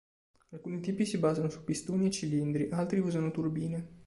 [0.49, 3.99] Alcuni tipi si basano su pistoni e cilindri, altri usano turbine.